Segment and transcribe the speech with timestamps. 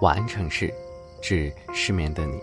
[0.00, 0.72] 晚安城市，
[1.20, 2.40] 致失眠的你。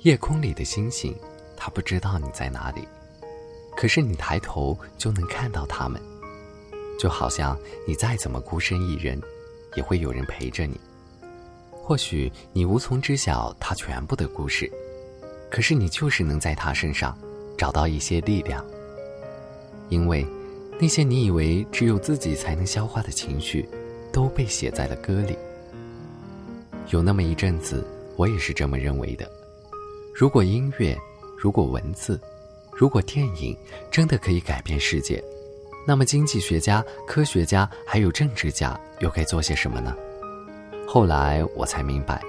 [0.00, 1.16] 夜空里的星星，
[1.56, 2.82] 它不知道你在哪里，
[3.76, 6.02] 可是你抬头就能看到它们。
[6.98, 7.56] 就好像
[7.86, 9.22] 你再怎么孤身一人，
[9.76, 10.80] 也会有人陪着你。
[11.70, 14.68] 或许你无从知晓他全部的故事，
[15.52, 17.14] 可是你就是能在他身上
[17.58, 18.64] 找到一些力量。
[19.90, 20.26] 因为
[20.80, 23.68] 那些你以为只有自己才能消化的情绪，
[24.10, 25.36] 都被写在了歌里。
[26.88, 29.30] 有那么一阵子，我也是这么认为的。
[30.14, 30.96] 如果音乐，
[31.36, 32.18] 如果文字，
[32.72, 33.54] 如果电影
[33.90, 35.22] 真的可以改变世界，
[35.86, 39.94] 那么经济学家、科学家还有政治家又该做些什么呢？
[40.88, 42.22] 后来我才明白，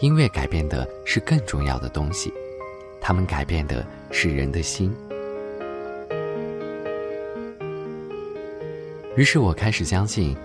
[0.00, 2.32] 音乐改变的是更重要的东西，
[3.10, 4.94] 他们改变的是人的心。
[9.16, 10.36] 于是我开始相信，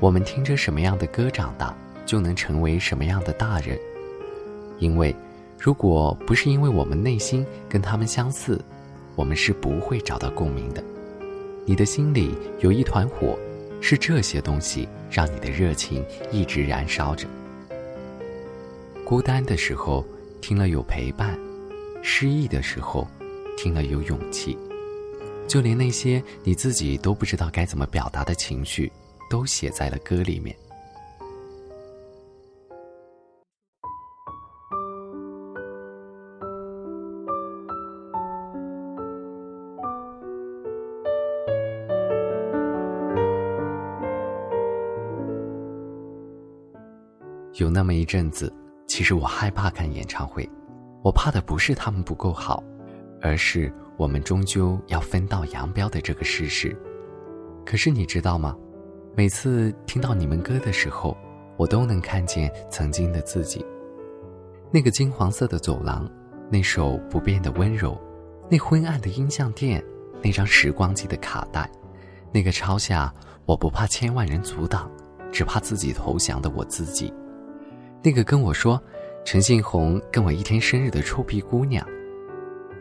[0.00, 3.78] 我们听着什么样的歌长大，就能成为什么样的大人。
[4.78, 5.16] 因为，
[5.58, 8.60] 如果不是因为我们内心跟他们相似，
[9.16, 10.84] 我们是不会找到共鸣的。
[11.64, 13.34] 你的心里有一团火。
[13.80, 17.26] 是这些东西让你的热情一直燃烧着。
[19.06, 20.04] 孤单的时候
[20.42, 21.34] 听了有陪伴，
[22.02, 23.06] 失意的时候
[23.56, 24.56] 听了有勇气，
[25.46, 28.90] 就连那些你自己都不知道该怎么表达的情绪，
[29.28, 30.56] 都写在了歌里面。
[47.54, 48.50] 有那么一阵子，
[48.86, 50.48] 其实我害怕看演唱会，
[51.02, 52.62] 我怕的不是他们不够好，
[53.20, 56.76] 而是我们终究要分道扬镳的这个事实。
[57.64, 58.56] 可是你知道吗？
[59.16, 61.16] 每次听到你们歌的时候，
[61.56, 63.64] 我都能看见曾经的自己。
[64.70, 66.08] 那个金黄色的走廊，
[66.48, 68.00] 那首不变的温柔，
[68.48, 69.84] 那昏暗的音像店，
[70.22, 71.68] 那张时光机的卡带，
[72.32, 73.12] 那个抄下
[73.46, 74.90] “我不怕千万人阻挡，
[75.32, 77.12] 只怕自己投降”的我自己。
[78.02, 78.80] 那个跟我说
[79.22, 81.86] 陈信宏跟我一天生日的臭屁姑娘，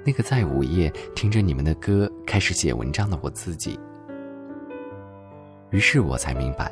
[0.05, 3.79] 那个在午夜听着你们的歌开始写文章的我自己。
[5.69, 6.71] 于是我才明白，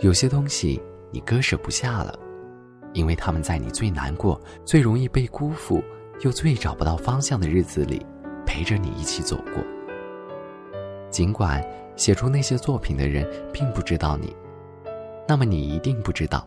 [0.00, 0.80] 有些东西
[1.10, 2.16] 你割舍不下了，
[2.92, 5.82] 因为他们在你最难过、最容易被辜负、
[6.20, 8.06] 又最找不到方向的日子里，
[8.46, 9.64] 陪着你一起走过。
[11.10, 11.64] 尽管
[11.96, 14.36] 写出那些作品的人并不知道你，
[15.26, 16.46] 那么你一定不知道。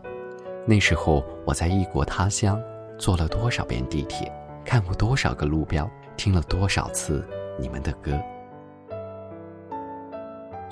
[0.68, 2.60] 那时候我在异国他乡，
[2.98, 4.30] 坐了多少遍地铁，
[4.64, 7.24] 看过多少个路标，听了多少次
[7.56, 8.20] 你们的歌。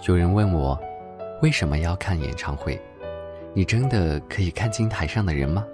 [0.08, 0.76] 有人问我，
[1.42, 2.80] 为什么要看演唱会？
[3.52, 5.64] 你真的可以看清台上的人吗？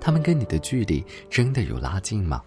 [0.00, 2.42] 他们跟你的距离真的有拉近吗？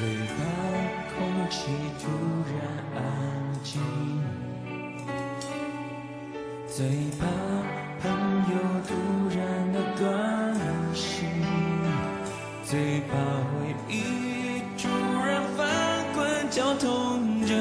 [0.00, 0.32] 最怕
[1.14, 1.68] 空气
[1.98, 2.08] 突
[2.48, 2.56] 然
[2.96, 3.04] 安
[3.62, 3.78] 静，
[6.66, 6.88] 最
[7.18, 7.26] 怕
[8.00, 8.10] 朋
[8.50, 8.56] 友
[8.88, 8.90] 突
[9.28, 9.38] 然
[9.74, 10.02] 的关
[10.94, 11.28] 心，
[12.64, 13.12] 最怕
[13.52, 14.88] 回忆突
[15.22, 15.60] 然翻
[16.14, 17.54] 滚绞痛着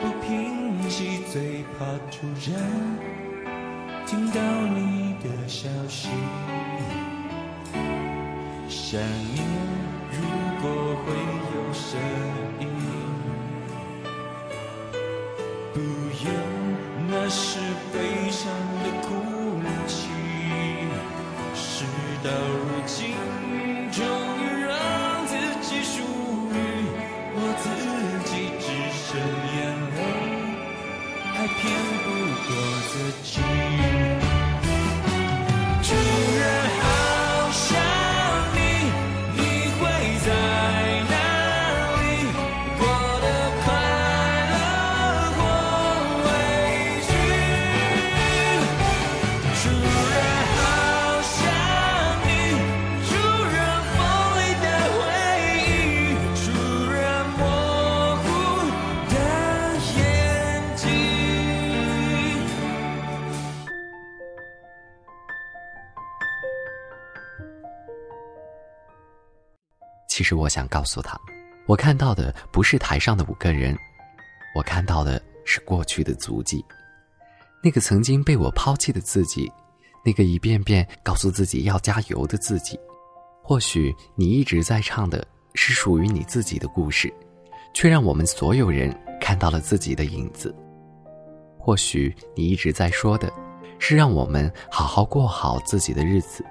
[0.00, 2.58] 不平息，最怕突然
[4.08, 4.40] 听到
[4.74, 6.08] 你的消息，
[8.68, 9.00] 想
[9.36, 9.46] 念
[10.12, 10.18] 如
[10.60, 11.60] 果会有。
[11.72, 12.00] 声
[12.58, 12.66] 音，
[15.72, 15.78] 不
[16.26, 16.28] 要，
[17.08, 17.60] 那是
[17.92, 18.50] 悲伤
[18.82, 19.08] 的哭
[19.86, 20.08] 泣。
[21.54, 21.84] 事
[22.24, 22.28] 到
[70.20, 71.18] 其实我想告诉他，
[71.64, 73.74] 我看到的不是台上的五个人，
[74.54, 76.62] 我看到的是过去的足迹，
[77.62, 79.50] 那个曾经被我抛弃的自己，
[80.04, 82.78] 那个一遍遍告诉自己要加油的自己。
[83.42, 87.10] 或许你一直在唱的是属于你自己的故事，
[87.72, 90.54] 却让我们所有人看到了自己的影子。
[91.58, 93.32] 或许你一直在说的，
[93.78, 96.44] 是让我们好好过好自己的日子。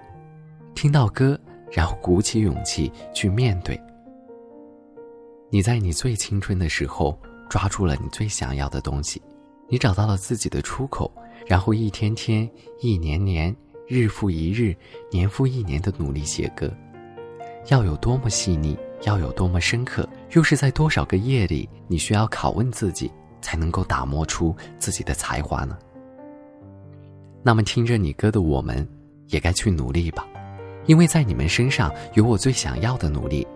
[0.73, 1.39] 听到歌，
[1.71, 3.79] 然后鼓起勇气去面对。
[5.49, 7.19] 你在你最青春的时候
[7.49, 9.21] 抓住了你最想要的东西，
[9.67, 11.11] 你找到了自己的出口，
[11.47, 12.49] 然后一天天、
[12.79, 13.55] 一年年、
[13.87, 14.75] 日复一日、
[15.11, 16.71] 年复一年的努力写歌。
[17.67, 23.11] 要有多么细腻，要有多么深刻，又是在多少个夜里，你需要拷问自己。
[23.41, 25.79] 才能够打磨出自己的才华呢。
[27.41, 28.85] 那么听着你歌的我们，
[29.27, 30.27] 也该去努力吧，
[30.85, 33.47] 因为在你们身上有我最想要的努力、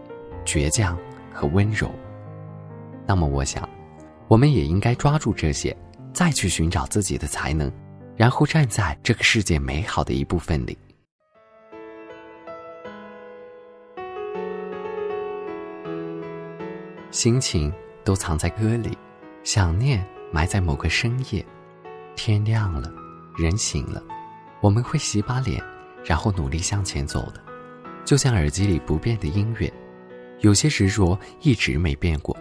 [0.45, 0.97] 倔强
[1.31, 1.89] 和温柔。
[3.05, 3.67] 那么我想，
[4.27, 5.75] 我们也应该抓住这些，
[6.13, 7.71] 再去寻找自己的才能，
[8.15, 10.77] 然后站在这个世界美好的一部分里。
[17.11, 17.71] 心情
[18.03, 18.97] 都藏在歌里。
[19.43, 21.45] 想念埋在某个深夜，
[22.15, 22.89] 天亮了，
[23.37, 24.01] 人醒了，
[24.61, 25.61] 我们会洗把脸，
[26.03, 27.41] 然后努力向前走的，
[28.05, 29.71] 就像耳机里不变的音乐。
[30.39, 32.37] 有些执着一直没变过，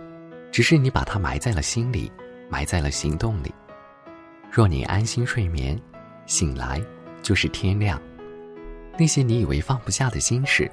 [0.50, 2.10] 只是你把它埋在了心里，
[2.48, 3.54] 埋在了行动里。
[4.50, 5.80] 若你安心睡眠，
[6.26, 6.82] 醒来
[7.22, 8.00] 就是天亮。
[8.98, 10.70] 那些你以为放不下的心事，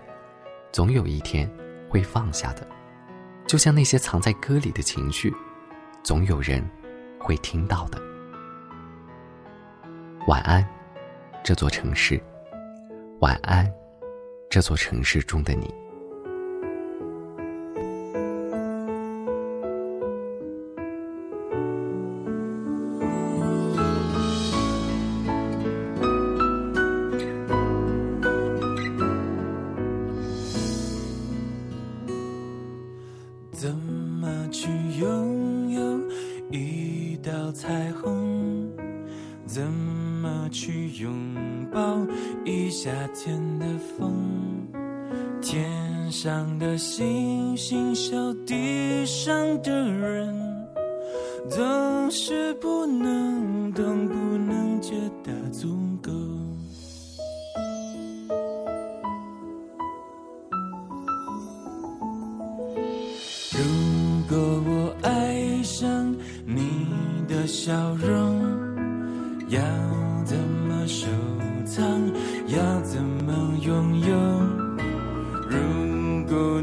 [0.71, 1.49] 总有一天
[1.87, 2.67] 会放下的，
[3.45, 5.33] 就像那些藏在歌里的情绪。
[6.01, 6.67] 总有人
[7.19, 8.01] 会听到的。
[10.27, 10.67] 晚安，
[11.43, 12.19] 这座城市。
[13.19, 13.69] 晚安，
[14.49, 15.73] 这座城市中的你。
[33.51, 35.99] 怎么去拥有？
[36.51, 38.71] 一道彩虹，
[39.51, 41.11] 怎么去拥
[41.73, 42.05] 抱
[42.45, 43.65] 一夏天的
[43.97, 44.13] 风？
[45.41, 48.15] 天上的星星，笑
[48.45, 50.67] 地上的人，
[51.49, 54.48] 总是不能懂，不能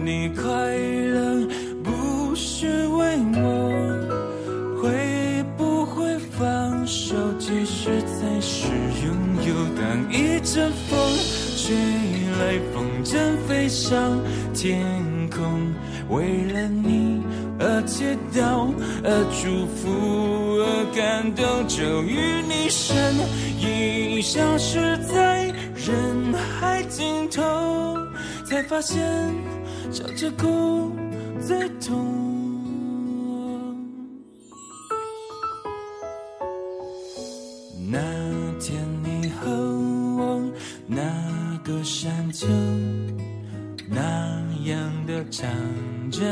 [0.07, 1.49] 你快乐
[1.83, 7.17] 不是为我，会不会放手？
[7.41, 8.69] 其实才是
[9.05, 9.13] 拥
[9.49, 9.53] 有。
[9.75, 9.83] 当
[10.13, 10.97] 一阵风
[11.57, 11.75] 吹
[12.39, 13.19] 来，风筝
[13.49, 14.23] 飞上
[14.55, 14.81] 天
[15.29, 15.75] 空，
[16.09, 17.21] 为了你。
[17.59, 18.71] 而祈祷，
[19.03, 19.91] 而祝福，
[20.63, 22.17] 而感动，终于
[22.47, 23.13] 你身
[23.59, 27.43] 影消失在人海尽头，
[28.57, 29.05] 才发现
[29.93, 30.91] 笑着哭
[31.47, 31.95] 最痛。
[37.91, 38.01] 那
[38.59, 39.51] 天你和
[40.17, 40.43] 我，
[40.87, 41.03] 那
[41.65, 42.47] 个山丘。
[43.91, 45.47] 那样的唱
[46.11, 46.25] 着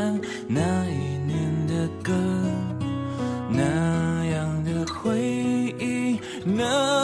[0.49, 2.14] 那一年的歌，
[3.50, 5.21] 那样的回
[5.78, 7.03] 忆，那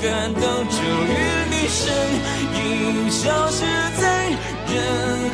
[0.00, 0.78] 感到终
[1.08, 1.12] 于
[1.50, 1.92] 你身
[2.54, 3.64] 影消失
[4.00, 4.28] 在
[4.72, 4.74] 人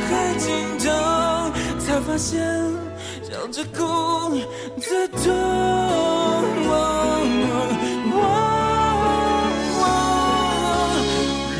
[0.07, 0.45] 海尽
[0.79, 0.85] 头，
[1.79, 2.41] 才发现
[3.21, 3.83] 笑着哭。
[4.79, 5.21] 最痛。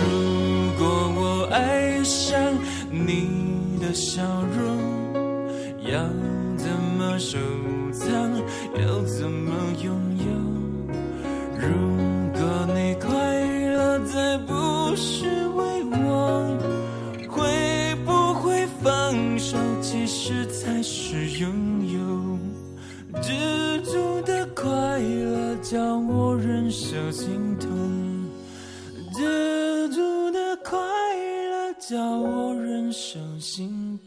[0.02, 0.04] 如
[0.80, 0.84] 果
[1.16, 2.34] 我爱上
[2.90, 4.24] 你的笑
[4.58, 4.66] 容，
[5.84, 6.02] 要
[6.58, 7.38] 怎么收
[7.94, 8.10] 藏？
[8.82, 9.52] 要怎么
[9.84, 10.26] 拥有？
[11.60, 12.05] 如果。
[31.80, 34.00] 叫我忍受心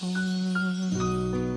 [0.00, 1.49] 痛。